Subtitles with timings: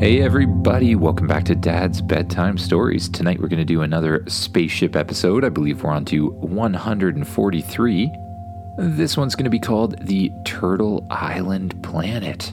[0.00, 3.06] Hey, everybody, welcome back to Dad's Bedtime Stories.
[3.06, 5.44] Tonight we're going to do another spaceship episode.
[5.44, 8.10] I believe we're on to 143.
[8.78, 12.50] This one's going to be called the Turtle Island Planet.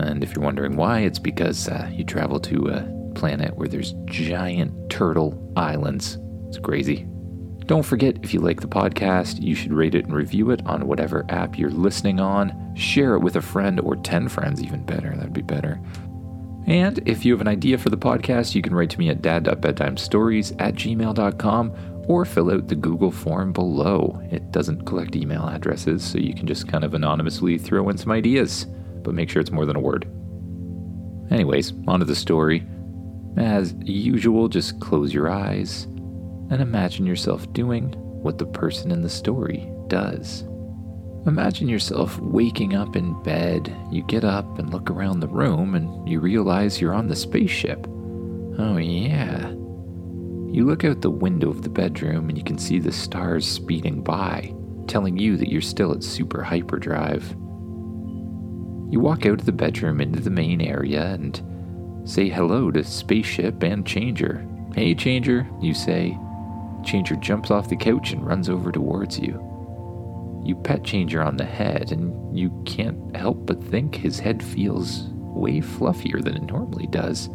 [0.00, 3.94] And if you're wondering why, it's because uh, you travel to a planet where there's
[4.04, 6.18] giant turtle islands.
[6.48, 7.06] It's crazy.
[7.64, 10.86] Don't forget, if you like the podcast, you should rate it and review it on
[10.86, 12.74] whatever app you're listening on.
[12.76, 15.16] Share it with a friend or 10 friends, even better.
[15.16, 15.80] That'd be better.
[16.66, 19.22] And if you have an idea for the podcast, you can write to me at
[19.22, 24.20] dad.bedtimestories at gmail.com or fill out the Google form below.
[24.30, 28.12] It doesn't collect email addresses, so you can just kind of anonymously throw in some
[28.12, 28.66] ideas,
[29.02, 30.08] but make sure it's more than a word.
[31.30, 32.64] Anyways, on to the story.
[33.36, 35.84] As usual, just close your eyes
[36.50, 37.92] and imagine yourself doing
[38.22, 40.44] what the person in the story does.
[41.26, 43.74] Imagine yourself waking up in bed.
[43.90, 47.84] You get up and look around the room and you realize you're on the spaceship.
[48.58, 49.50] Oh, yeah.
[49.50, 54.02] You look out the window of the bedroom and you can see the stars speeding
[54.02, 54.54] by,
[54.86, 57.28] telling you that you're still at super hyperdrive.
[58.88, 61.42] You walk out of the bedroom into the main area and
[62.08, 64.46] say hello to Spaceship and Changer.
[64.76, 66.16] Hey, Changer, you say.
[66.84, 69.55] Changer jumps off the couch and runs over towards you.
[70.46, 75.08] You pet Changer on the head, and you can't help but think his head feels
[75.12, 77.28] way fluffier than it normally does.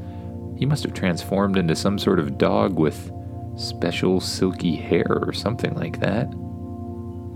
[0.58, 3.12] He must have transformed into some sort of dog with
[3.58, 6.28] special silky hair or something like that.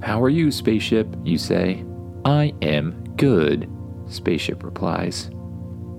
[0.02, 1.14] How are you, Spaceship?
[1.26, 1.84] You say.
[2.24, 3.70] I am good,
[4.08, 5.30] Spaceship replies.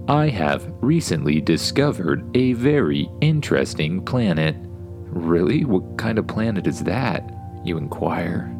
[0.08, 4.56] I have recently discovered a very interesting planet.
[4.58, 5.66] Really?
[5.66, 7.30] What kind of planet is that?
[7.62, 8.55] You inquire.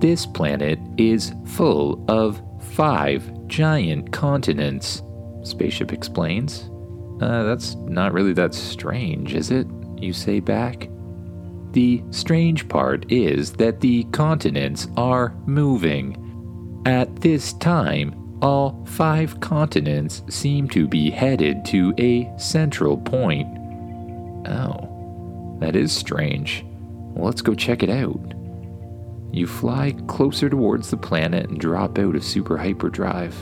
[0.00, 5.02] This planet is full of five giant continents,
[5.42, 6.70] Spaceship explains.
[7.20, 9.66] Uh, that's not really that strange, is it?
[9.98, 10.88] You say back.
[11.72, 16.16] The strange part is that the continents are moving.
[16.86, 23.46] At this time, all five continents seem to be headed to a central point.
[24.48, 26.64] Oh, that is strange.
[27.12, 28.32] Well, let's go check it out.
[29.32, 33.40] You fly closer towards the planet and drop out of super hyperdrive.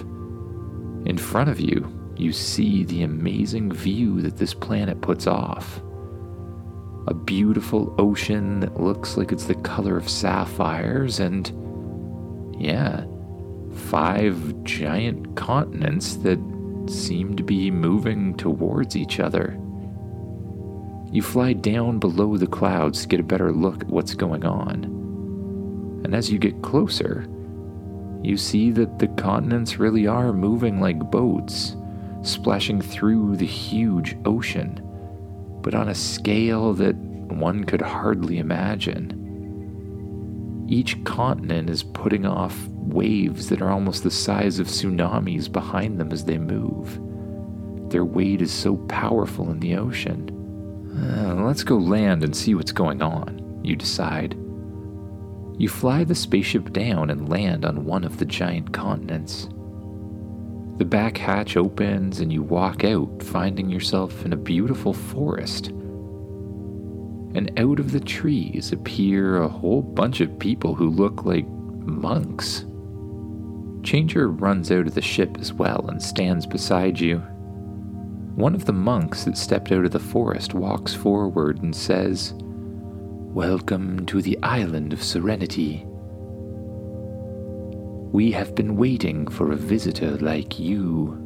[1.06, 5.81] In front of you, you see the amazing view that this planet puts off.
[7.06, 11.50] A beautiful ocean that looks like it's the color of sapphires, and
[12.60, 13.06] yeah,
[13.72, 16.38] five giant continents that
[16.87, 19.59] seem to be moving towards each other.
[21.10, 24.98] You fly down below the clouds to get a better look at what's going on
[26.05, 27.27] and as you get closer,
[28.23, 31.77] you see that the continents really are moving like boats,
[32.23, 34.81] splashing through the huge ocean,
[35.63, 39.15] but on a scale that one could hardly imagine.
[40.69, 46.13] Each continent is putting off waves that are almost the size of tsunamis behind them
[46.13, 47.01] as they move.
[47.91, 50.35] Their weight is so powerful in the ocean.
[50.99, 54.37] Uh, let's go land and see what's going on, you decide.
[55.59, 59.49] You fly the spaceship down and land on one of the giant continents.
[60.79, 65.69] The back hatch opens and you walk out, finding yourself in a beautiful forest.
[67.35, 72.65] And out of the trees appear a whole bunch of people who look like monks.
[73.83, 77.19] Changer runs out of the ship as well and stands beside you.
[78.37, 82.35] One of the monks that stepped out of the forest walks forward and says,
[83.38, 85.84] Welcome to the island of Serenity.
[88.12, 91.16] We have been waiting for a visitor like you.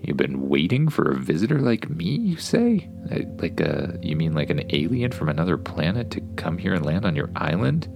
[0.00, 2.88] You've been waiting for a visitor like me, you say?
[3.10, 7.04] Like a, you mean like an alien from another planet to come here and land
[7.04, 7.88] on your island?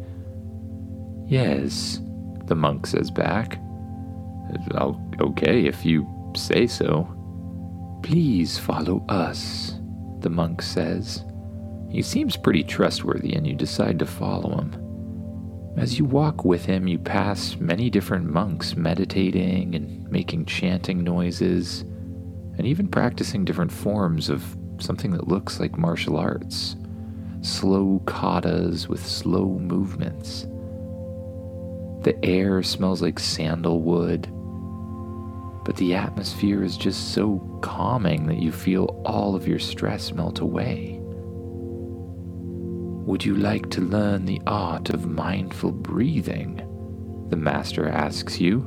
[1.28, 2.00] Yes,
[2.46, 3.62] the monk says back.
[5.20, 7.06] Okay, if you say so.
[8.02, 9.78] Please follow us,
[10.18, 11.24] the monk says.
[11.92, 15.74] He seems pretty trustworthy, and you decide to follow him.
[15.76, 21.82] As you walk with him, you pass many different monks meditating and making chanting noises,
[22.56, 26.76] and even practicing different forms of something that looks like martial arts
[27.42, 30.42] slow katas with slow movements.
[32.04, 34.28] The air smells like sandalwood,
[35.64, 40.38] but the atmosphere is just so calming that you feel all of your stress melt
[40.40, 40.91] away.
[43.12, 46.56] Would you like to learn the art of mindful breathing?
[47.28, 48.62] The master asks you.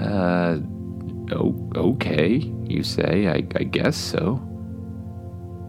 [0.00, 0.60] Uh,
[1.32, 2.36] Oh, okay,
[2.68, 3.26] you say.
[3.26, 4.36] I, I guess so.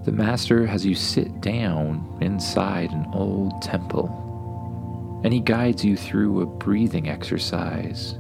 [0.06, 6.42] The master has you sit down inside an old temple, and he guides you through
[6.42, 8.14] a breathing exercise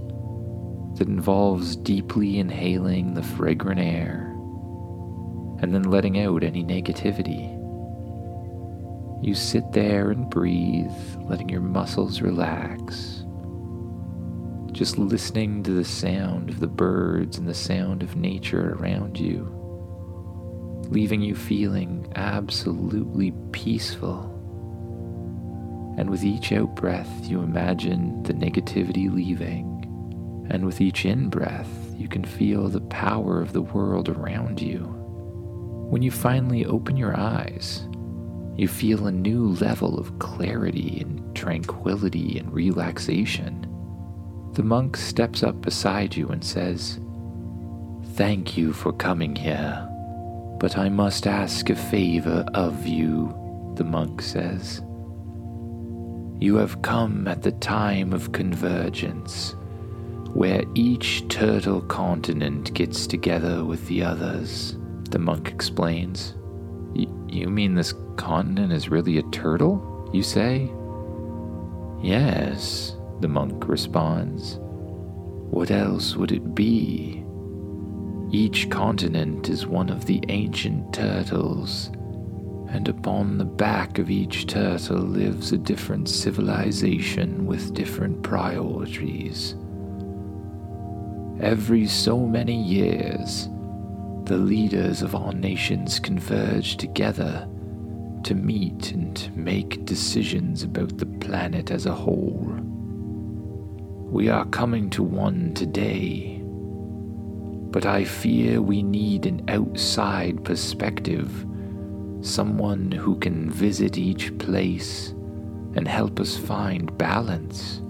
[0.95, 4.31] that involves deeply inhaling the fragrant air
[5.61, 7.50] and then letting out any negativity.
[9.21, 10.91] You sit there and breathe,
[11.29, 13.23] letting your muscles relax.
[14.71, 19.47] Just listening to the sound of the birds and the sound of nature around you,
[20.89, 24.27] leaving you feeling absolutely peaceful.
[25.99, 30.47] And with each out breath, you imagine the negativity leaving.
[30.49, 34.79] And with each in breath, you can feel the power of the world around you.
[35.91, 37.85] When you finally open your eyes,
[38.61, 43.67] you feel a new level of clarity and tranquility and relaxation.
[44.53, 46.99] The monk steps up beside you and says,
[48.13, 49.87] Thank you for coming here,
[50.59, 53.33] but I must ask a favor of you,
[53.77, 54.83] the monk says.
[56.39, 59.55] You have come at the time of convergence,
[60.33, 64.77] where each turtle continent gets together with the others,
[65.09, 66.35] the monk explains.
[67.31, 70.69] You mean this continent is really a turtle, you say?
[72.01, 74.57] Yes, the monk responds.
[74.59, 77.23] What else would it be?
[78.31, 81.89] Each continent is one of the ancient turtles,
[82.67, 89.55] and upon the back of each turtle lives a different civilization with different priorities.
[91.39, 93.47] Every so many years,
[94.25, 97.47] the leaders of our nations converge together
[98.23, 102.55] to meet and make decisions about the planet as a whole.
[104.11, 111.45] We are coming to one today, but I fear we need an outside perspective,
[112.21, 115.09] someone who can visit each place
[115.75, 117.81] and help us find balance.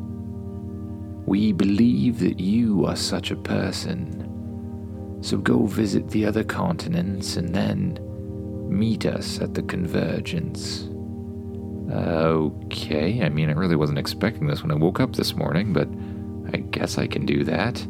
[1.25, 4.30] We believe that you are such a person
[5.21, 7.97] so go visit the other continents and then
[8.69, 10.87] meet us at the convergence.
[11.91, 15.89] Okay, I mean, I really wasn't expecting this when I woke up this morning, but
[16.53, 17.85] I guess I can do that.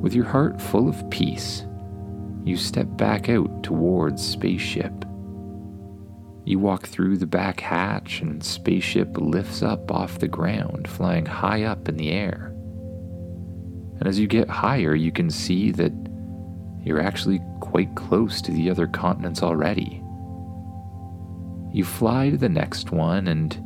[0.00, 1.64] With your heart full of peace,
[2.44, 4.92] you step back out towards spaceship.
[6.44, 11.64] You walk through the back hatch, and spaceship lifts up off the ground, flying high
[11.64, 12.55] up in the air.
[13.98, 15.92] And as you get higher, you can see that
[16.82, 20.02] you're actually quite close to the other continents already.
[21.72, 23.60] You fly to the next one and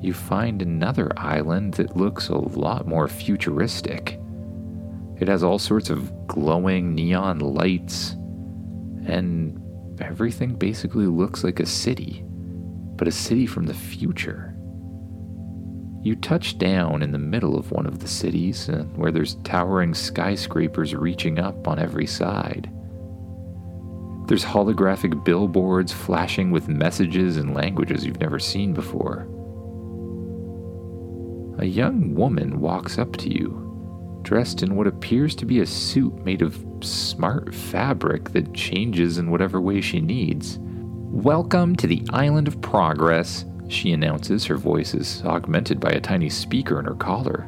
[0.00, 4.18] you find another island that looks a lot more futuristic.
[5.18, 8.12] It has all sorts of glowing neon lights,
[9.06, 9.60] and
[10.00, 12.24] everything basically looks like a city,
[12.96, 14.49] but a city from the future.
[16.02, 19.92] You touch down in the middle of one of the cities, uh, where there's towering
[19.92, 22.70] skyscrapers reaching up on every side.
[24.26, 29.26] There's holographic billboards flashing with messages in languages you've never seen before.
[31.58, 36.24] A young woman walks up to you, dressed in what appears to be a suit
[36.24, 40.58] made of smart fabric that changes in whatever way she needs.
[40.62, 46.28] Welcome to the Island of Progress, she announces, her voice is augmented by a tiny
[46.28, 47.46] speaker in her collar.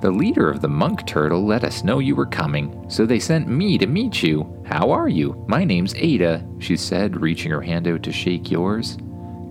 [0.00, 3.46] The leader of the monk turtle let us know you were coming, so they sent
[3.46, 4.64] me to meet you.
[4.66, 5.44] How are you?
[5.46, 8.98] My name's Ada, she said, reaching her hand out to shake yours.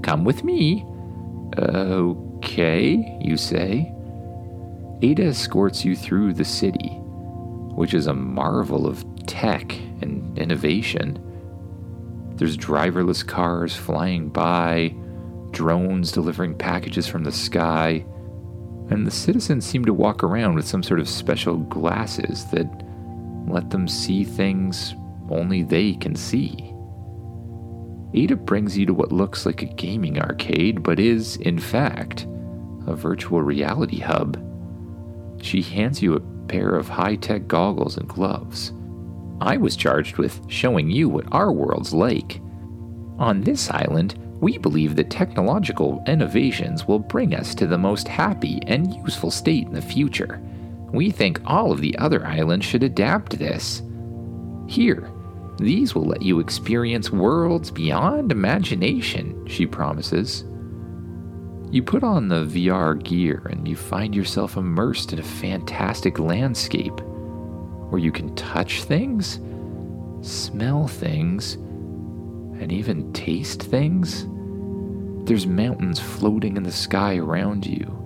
[0.04, 0.86] Come with me.
[1.58, 3.94] Okay, you say.
[5.02, 6.90] Ada escorts you through the city,
[7.76, 11.18] which is a marvel of tech and innovation.
[12.36, 14.96] There's driverless cars flying by,
[15.52, 18.06] drones delivering packages from the sky,
[18.90, 22.68] and the citizens seem to walk around with some sort of special glasses that
[23.48, 24.96] let them see things
[25.30, 26.74] only they can see.
[28.14, 32.28] Ada brings you to what looks like a gaming arcade, but is, in fact,
[32.86, 34.38] a virtual reality hub.
[35.42, 38.74] She hands you a pair of high tech goggles and gloves.
[39.40, 42.42] I was charged with showing you what our world's like.
[43.18, 48.60] On this island, we believe that technological innovations will bring us to the most happy
[48.68, 50.42] and useful state in the future.
[50.92, 53.84] We think all of the other islands should adapt this.
[54.68, 55.10] Here,
[55.58, 60.44] these will let you experience worlds beyond imagination, she promises.
[61.70, 67.00] You put on the VR gear and you find yourself immersed in a fantastic landscape.
[67.92, 69.40] where you can touch things,
[70.22, 71.58] smell things,
[72.62, 74.28] and even taste things.
[75.28, 77.98] There's mountains floating in the sky around you.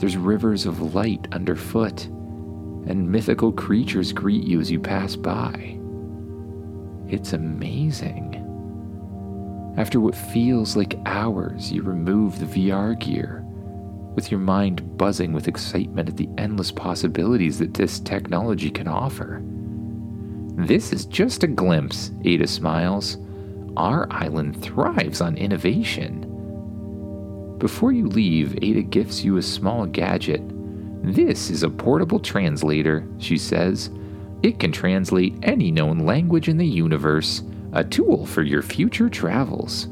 [0.00, 5.78] There's rivers of light underfoot, and mythical creatures greet you as you pass by.
[7.08, 8.38] It's amazing.
[9.76, 13.44] After what feels like hours, you remove the VR gear,
[14.14, 19.42] with your mind buzzing with excitement at the endless possibilities that this technology can offer.
[20.56, 23.16] This is just a glimpse, Ada smiles.
[23.76, 26.28] Our island thrives on innovation.
[27.58, 30.42] Before you leave, Ada gifts you a small gadget.
[31.04, 33.90] This is a portable translator, she says.
[34.42, 39.88] It can translate any known language in the universe, a tool for your future travels.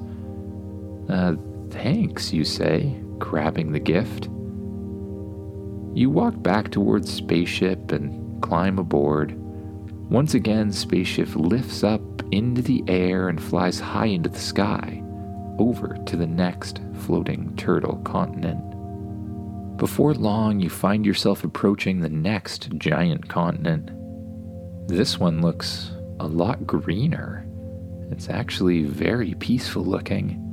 [1.08, 1.36] Uh,
[1.70, 4.28] thanks, you say, grabbing the gift.
[5.94, 9.34] You walk back towards spaceship and climb aboard.
[10.10, 12.00] Once again, spaceship lifts up
[12.32, 15.02] into the air and flies high into the sky,
[15.58, 18.64] over to the next floating turtle continent.
[19.76, 23.90] Before long, you find yourself approaching the next giant continent.
[24.88, 27.46] This one looks a lot greener.
[28.10, 30.46] It's actually very peaceful looking.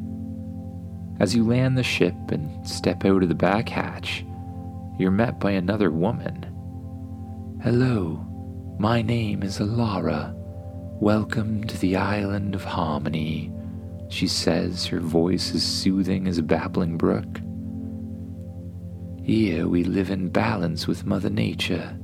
[1.20, 4.24] As you land the ship and step out of the back hatch,
[5.00, 6.46] you're met by another woman.
[7.64, 8.24] Hello,
[8.80, 10.37] my name is Alara.
[11.00, 13.52] Welcome to the island of harmony
[14.10, 17.42] she says, her voice as soothing as a babbling brook.
[19.24, 21.98] Here we live in balance with Mother Nature.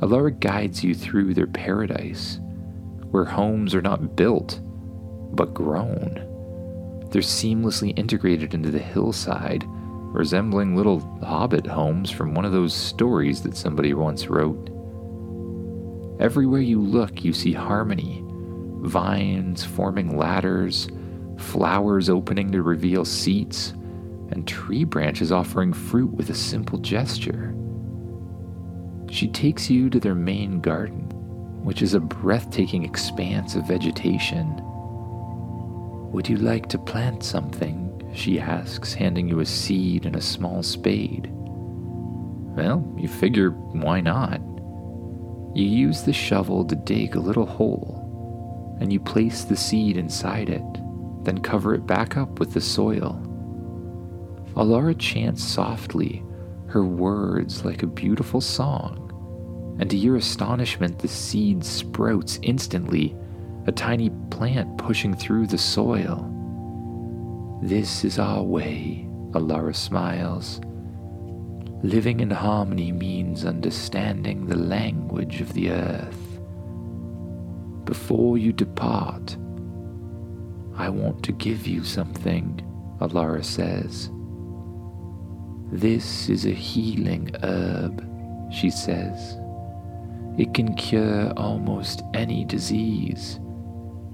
[0.00, 2.40] Alara guides you through their paradise,
[3.10, 4.60] where homes are not built,
[5.34, 6.14] but grown.
[7.10, 13.42] They're seamlessly integrated into the hillside, resembling little hobbit homes from one of those stories
[13.42, 14.70] that somebody once wrote.
[16.22, 18.24] Everywhere you look, you see harmony
[18.82, 20.88] vines forming ladders,
[21.36, 23.70] flowers opening to reveal seats,
[24.30, 27.54] and tree branches offering fruit with a simple gesture.
[29.10, 31.08] She takes you to their main garden,
[31.64, 34.60] which is a breathtaking expanse of vegetation.
[36.12, 37.88] Would you like to plant something?
[38.14, 41.30] She asks, handing you a seed and a small spade.
[41.32, 44.40] Well, you figure, why not?
[45.54, 50.48] You use the shovel to dig a little hole and you place the seed inside
[50.48, 50.64] it,
[51.24, 53.20] then cover it back up with the soil.
[54.56, 56.22] Alara chants softly,
[56.66, 63.14] her words like a beautiful song, and to your astonishment, the seed sprouts instantly,
[63.66, 66.28] a tiny plant pushing through the soil.
[67.62, 70.60] This is our way, Alara smiles.
[71.82, 76.40] Living in harmony means understanding the language of the earth.
[77.84, 79.36] Before you depart,
[80.76, 82.62] I want to give you something,
[83.00, 84.10] Alara says.
[85.72, 88.06] This is a healing herb,
[88.52, 89.36] she says.
[90.38, 93.40] It can cure almost any disease.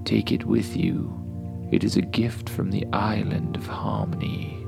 [0.05, 1.15] Take it with you.
[1.71, 4.58] It is a gift from the island of harmony.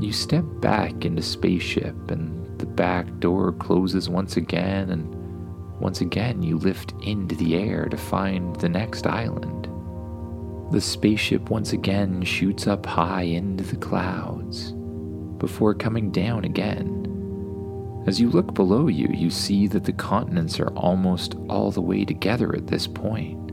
[0.00, 5.14] You step back into spaceship and the back door closes once again and
[5.80, 9.66] once again, you lift into the air to find the next island.
[10.72, 14.72] The spaceship once again shoots up high into the clouds
[15.38, 18.04] before coming down again.
[18.06, 22.04] As you look below you, you see that the continents are almost all the way
[22.04, 23.49] together at this point.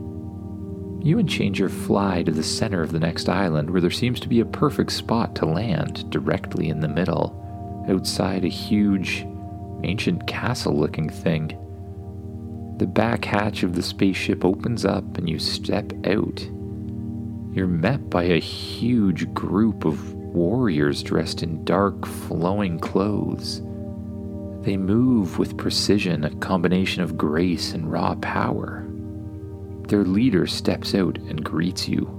[1.08, 4.28] You and Changer fly to the center of the next island where there seems to
[4.28, 9.26] be a perfect spot to land directly in the middle, outside a huge,
[9.84, 11.56] ancient castle looking thing.
[12.76, 16.42] The back hatch of the spaceship opens up and you step out.
[17.54, 23.62] You're met by a huge group of warriors dressed in dark, flowing clothes.
[24.62, 28.87] They move with precision, a combination of grace and raw power.
[29.88, 32.10] Their leader steps out and greets you.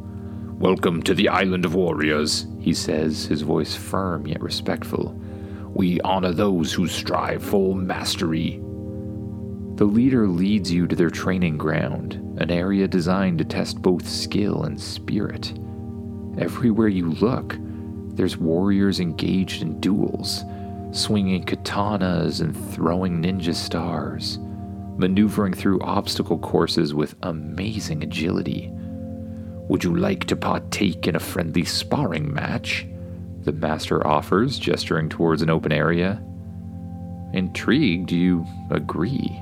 [0.58, 5.12] Welcome to the Island of Warriors, he says, his voice firm yet respectful.
[5.76, 8.60] We honor those who strive for mastery.
[9.76, 14.64] The leader leads you to their training ground, an area designed to test both skill
[14.64, 15.54] and spirit.
[16.40, 17.56] Everywhere you look,
[18.16, 20.44] there's warriors engaged in duels,
[20.92, 24.40] swinging katanas and throwing ninja stars,
[25.00, 28.70] maneuvering through obstacle courses with amazing agility.
[29.70, 32.86] Would you like to partake in a friendly sparring match?
[33.42, 36.22] The master offers, gesturing towards an open area.
[37.34, 39.42] Intrigued, you agree,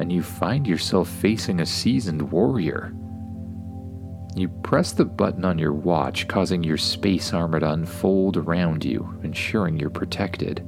[0.00, 2.92] and you find yourself facing a seasoned warrior.
[4.34, 9.20] You press the button on your watch, causing your space armor to unfold around you,
[9.22, 10.66] ensuring you're protected.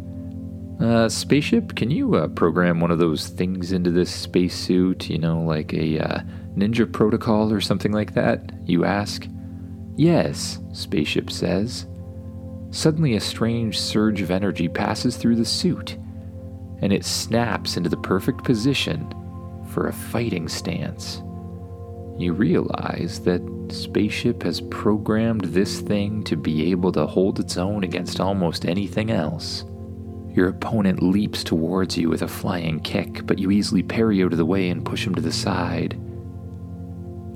[0.81, 5.09] Uh, spaceship, can you uh, program one of those things into this spacesuit?
[5.09, 6.21] You know, like a uh,
[6.57, 8.51] ninja protocol or something like that?
[8.65, 9.27] You ask.
[9.97, 11.87] Yes, Spaceship says.
[12.71, 15.97] Suddenly, a strange surge of energy passes through the suit,
[16.83, 19.09] and it snaps into the perfect position
[19.71, 21.23] for a fighting stance.
[22.19, 23.41] You realize that
[23.71, 29.13] Spaceship has programmed this thing to be able to hold its own against almost anything
[29.13, 29.65] else.
[30.35, 34.39] Your opponent leaps towards you with a flying kick, but you easily parry out of
[34.39, 35.97] the way and push him to the side.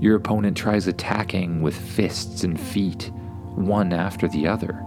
[0.00, 3.12] Your opponent tries attacking with fists and feet,
[3.54, 4.82] one after the other,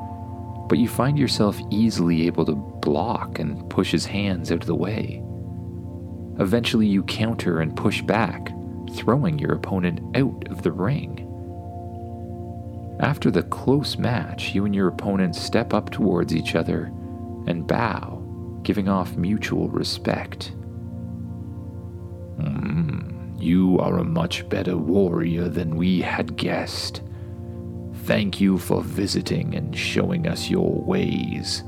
[0.67, 4.75] but you find yourself easily able to block and push his hands out of the
[4.75, 5.23] way.
[6.39, 8.51] Eventually, you counter and push back,
[8.93, 11.27] throwing your opponent out of the ring.
[12.99, 16.91] After the close match, you and your opponent step up towards each other
[17.47, 18.21] and bow,
[18.63, 20.53] giving off mutual respect.
[22.37, 27.01] Mm, you are a much better warrior than we had guessed.
[28.03, 31.63] Thank you for visiting and showing us your ways,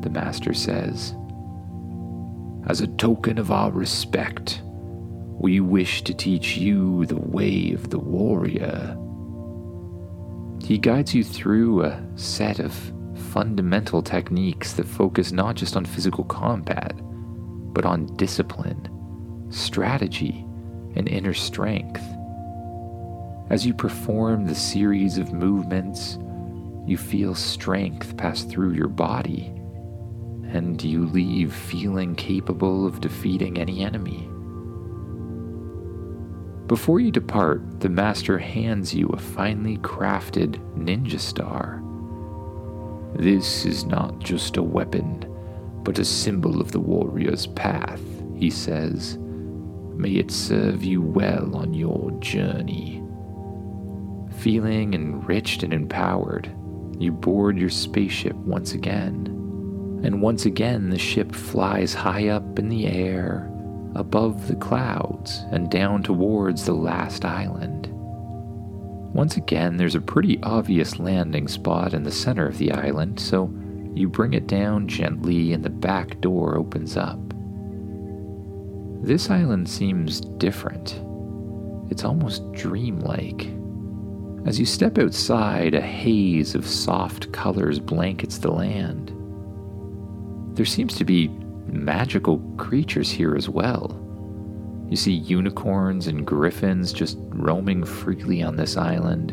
[0.00, 1.14] the Master says.
[2.66, 7.98] As a token of our respect, we wish to teach you the way of the
[7.98, 8.96] warrior.
[10.64, 12.92] He guides you through a set of
[13.32, 16.92] fundamental techniques that focus not just on physical combat,
[17.72, 18.86] but on discipline,
[19.50, 20.44] strategy,
[20.96, 22.02] and inner strength.
[23.48, 26.18] As you perform the series of movements,
[26.86, 29.46] you feel strength pass through your body,
[30.48, 34.28] and you leave feeling capable of defeating any enemy.
[36.66, 41.82] Before you depart, the Master hands you a finely crafted ninja star.
[43.14, 45.24] This is not just a weapon,
[45.82, 48.00] but a symbol of the warrior's path,
[48.36, 49.18] he says.
[49.18, 53.02] May it serve you well on your journey.
[54.38, 56.50] Feeling enriched and empowered,
[56.98, 59.26] you board your spaceship once again.
[60.04, 63.48] And once again, the ship flies high up in the air,
[63.94, 67.81] above the clouds, and down towards the last island.
[69.12, 73.52] Once again, there's a pretty obvious landing spot in the center of the island, so
[73.94, 77.18] you bring it down gently and the back door opens up.
[79.02, 81.02] This island seems different.
[81.90, 83.50] It's almost dreamlike.
[84.46, 89.12] As you step outside, a haze of soft colors blankets the land.
[90.56, 91.28] There seems to be
[91.66, 94.01] magical creatures here as well.
[94.92, 99.30] You see unicorns and griffins just roaming freely on this island.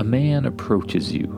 [0.00, 1.28] A man approaches you.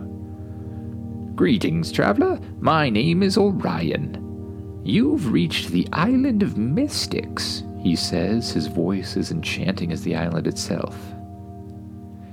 [1.35, 2.41] Greetings, traveler.
[2.59, 4.81] My name is Orion.
[4.83, 10.47] You've reached the Island of Mystics, he says, his voice as enchanting as the island
[10.47, 10.97] itself.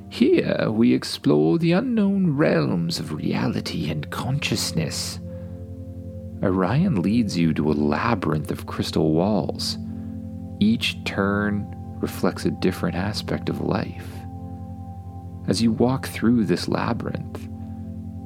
[0.07, 5.19] Here we explore the unknown realms of reality and consciousness.
[6.41, 9.77] Orion leads you to a labyrinth of crystal walls
[10.59, 11.65] each turn
[11.99, 14.09] reflects a different aspect of life.
[15.47, 17.47] As you walk through this labyrinth,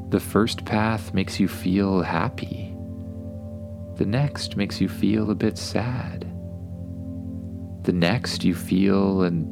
[0.10, 2.76] the first path makes you feel happy.
[3.98, 6.22] The next makes you feel a bit sad.
[7.84, 9.46] The next, you feel an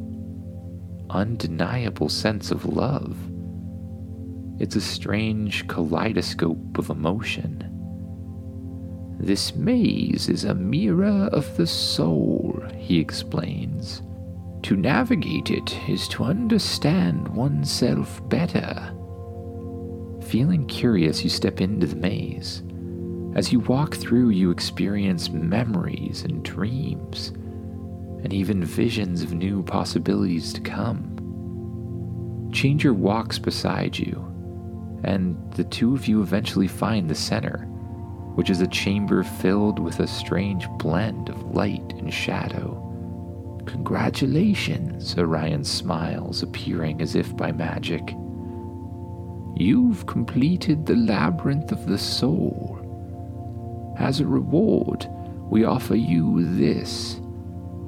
[1.09, 3.17] undeniable sense of love.
[4.59, 7.66] It's a strange kaleidoscope of emotion.
[9.19, 14.03] This maze is a mirror of the soul, he explains.
[14.63, 18.93] To navigate it is to understand oneself better.
[20.21, 22.61] Feeling curious, you step into the maze.
[23.35, 27.29] As you walk through, you experience memories and dreams,
[28.23, 32.49] and even visions of new possibilities to come.
[32.51, 34.23] Changer walks beside you,
[35.03, 37.67] and the two of you eventually find the center
[38.37, 42.83] which is a chamber filled with a strange blend of light and shadow.
[43.65, 48.13] Congratulations, Orion smiles, appearing as if by magic.
[49.55, 53.95] You've completed the labyrinth of the soul.
[53.97, 55.07] As a reward,
[55.49, 57.19] we offer you this.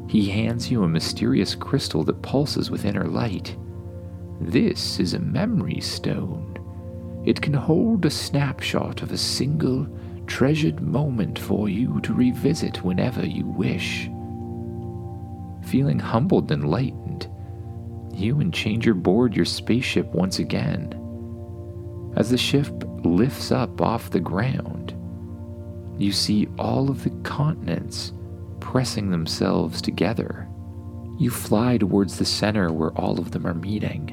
[0.08, 3.56] He hands you a mysterious crystal that pulses with inner light.
[4.42, 6.58] This is a memory stone.
[7.24, 9.88] It can hold a snapshot of a single
[10.30, 14.06] treasured moment for you to revisit whenever you wish.
[15.68, 17.28] Feeling humbled and lightened,
[18.14, 20.94] you and Changer board your spaceship once again.
[22.16, 22.68] As the ship
[23.04, 24.96] lifts up off the ground,
[25.98, 28.14] you see all of the continents
[28.60, 30.48] pressing themselves together.
[31.18, 34.12] You fly towards the center where all of them are meeting,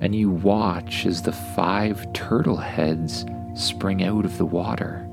[0.00, 3.24] and you watch as the five turtle heads
[3.54, 5.07] spring out of the water.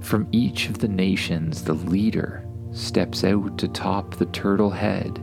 [0.00, 5.18] From each of the nations, the leader steps out to top the turtle head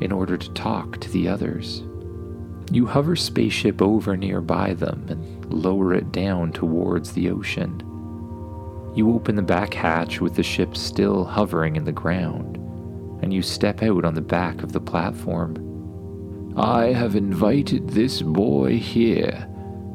[0.00, 1.82] in order to talk to the others.
[2.70, 7.80] You hover spaceship over nearby them and lower it down towards the ocean.
[8.94, 12.56] You open the back hatch with the ship still hovering in the ground,
[13.22, 16.54] and you step out on the back of the platform.
[16.56, 19.46] I have invited this boy here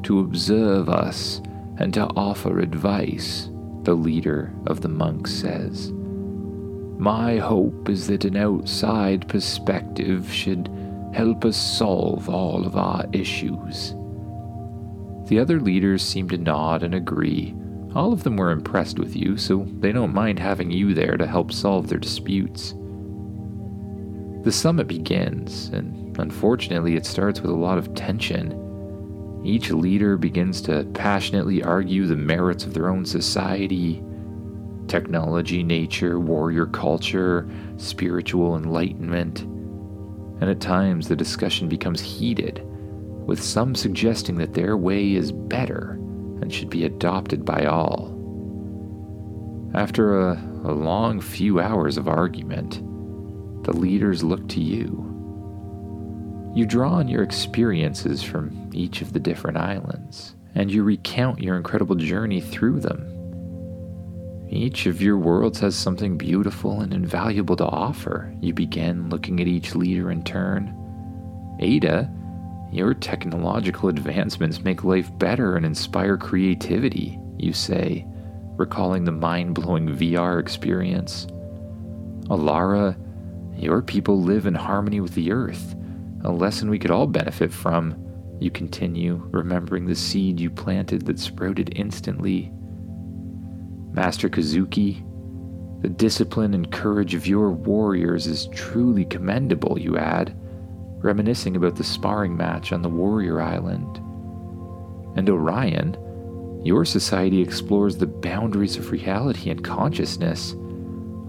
[0.04, 1.42] to observe us
[1.78, 3.50] and to offer advice,
[3.84, 5.90] the leader of the monks says.
[6.98, 10.70] My hope is that an outside perspective should
[11.12, 13.94] help us solve all of our issues.
[15.28, 17.54] The other leaders seem to nod and agree.
[17.94, 21.26] All of them were impressed with you, so they don't mind having you there to
[21.26, 22.74] help solve their disputes.
[24.44, 28.50] The summit begins, and unfortunately, it starts with a lot of tension.
[29.44, 34.02] Each leader begins to passionately argue the merits of their own society
[34.88, 39.46] technology, nature, warrior culture, spiritual enlightenment
[40.42, 45.92] and at times the discussion becomes heated, with some suggesting that their way is better
[46.40, 48.08] and should be adopted by all.
[49.72, 50.32] After a,
[50.64, 52.82] a long few hours of argument,
[53.62, 55.08] the leaders look to you.
[56.56, 61.56] You draw on your experiences from each of the different islands, and you recount your
[61.56, 63.12] incredible journey through them
[64.52, 68.30] each of your worlds has something beautiful and invaluable to offer.
[68.42, 70.76] You begin looking at each leader in turn.
[71.58, 72.12] Ada,
[72.70, 78.06] your technological advancements make life better and inspire creativity, you say,
[78.56, 81.26] recalling the mind blowing VR experience.
[82.28, 82.94] Alara,
[83.56, 85.74] your people live in harmony with the earth,
[86.24, 87.92] a lesson we could all benefit from.
[88.42, 92.50] You continue, remembering the seed you planted that sprouted instantly
[93.92, 95.04] Master Kazuki,
[95.80, 100.34] the discipline and courage of your warriors is truly commendable, you add,
[101.04, 103.98] reminiscing about the sparring match on the Warrior Island.
[105.16, 105.96] And Orion,
[106.64, 110.56] your society explores the boundaries of reality and consciousness,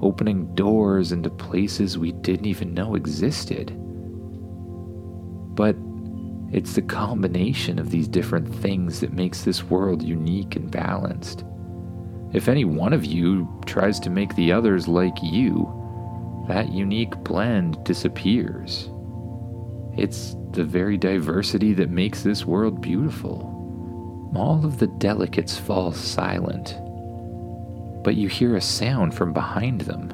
[0.01, 3.71] opening doors into places we didn't even know existed.
[5.53, 5.75] But
[6.53, 11.43] it's the combination of these different things that makes this world unique and balanced.
[12.31, 17.83] If any one of you tries to make the others like you, that unique blend
[17.83, 18.91] disappears.
[19.97, 23.49] It's the very diversity that makes this world beautiful.
[24.35, 26.75] All of the delegates fall silent,
[28.03, 30.11] but you hear a sound from behind them.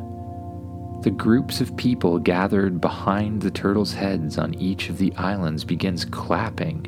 [1.02, 6.04] The groups of people gathered behind the turtles' heads on each of the islands begins
[6.04, 6.88] clapping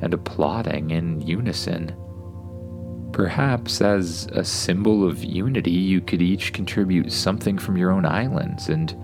[0.00, 1.94] and applauding in unison.
[3.12, 8.70] Perhaps as a symbol of unity, you could each contribute something from your own islands
[8.70, 8.96] and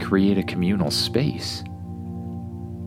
[0.00, 1.64] create a communal space.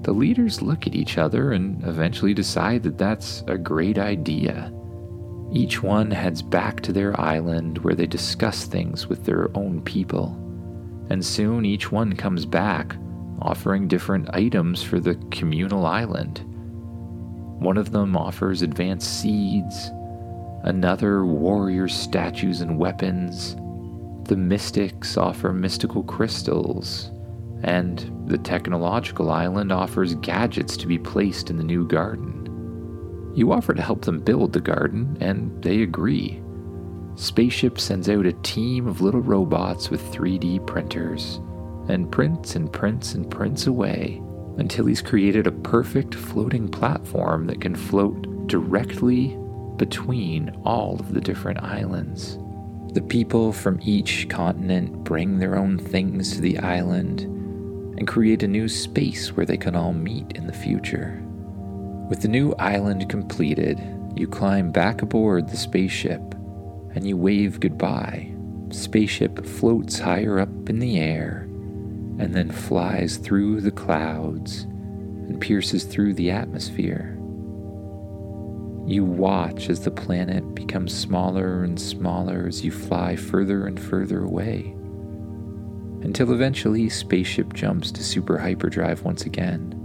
[0.04, 4.72] The leaders look at each other and eventually decide that that's a great idea.
[5.52, 10.46] Each one heads back to their island where they discuss things with their own people.
[11.10, 12.96] And soon each one comes back
[13.42, 16.44] offering different items for the communal island.
[17.60, 19.92] One of them offers advanced seeds,
[20.64, 23.56] another warrior statues and weapons.
[24.28, 27.12] The mystics offer mystical crystals,
[27.64, 33.32] and the technological island offers gadgets to be placed in the new garden.
[33.36, 36.42] You offer to help them build the garden, and they agree.
[37.20, 41.42] Spaceship sends out a team of little robots with 3D printers,
[41.90, 44.22] and prints and prints and prints away
[44.58, 49.38] until he's created a perfect floating platform that can float directly
[49.76, 52.38] between all of the different islands.
[52.94, 57.20] The people from each continent bring their own things to the island
[58.00, 61.22] and create a new space where they can all meet in the future.
[62.10, 63.78] With the new island completed,
[64.16, 66.34] you climb back aboard the spaceship
[67.00, 68.30] and you wave goodbye.
[68.72, 71.44] Spaceship floats higher up in the air
[72.20, 77.16] and then flies through the clouds and pierces through the atmosphere.
[78.86, 84.26] You watch as the planet becomes smaller and smaller as you fly further and further
[84.26, 84.76] away,
[86.04, 89.79] until eventually spaceship jumps to super hyperdrive once again.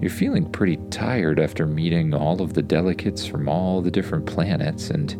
[0.00, 4.90] You're feeling pretty tired after meeting all of the delegates from all the different planets
[4.90, 5.10] and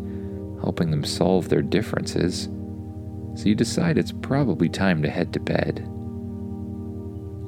[0.60, 2.48] helping them solve their differences,
[3.34, 5.88] so you decide it's probably time to head to bed.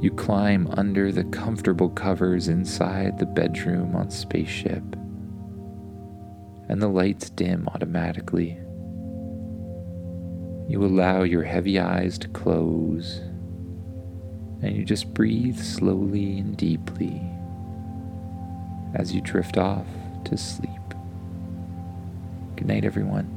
[0.00, 4.82] You climb under the comfortable covers inside the bedroom on Spaceship,
[6.68, 8.58] and the lights dim automatically.
[10.68, 13.22] You allow your heavy eyes to close,
[14.62, 17.20] and you just breathe slowly and deeply
[18.94, 19.86] as you drift off
[20.24, 20.70] to sleep.
[22.56, 23.35] Good night, everyone.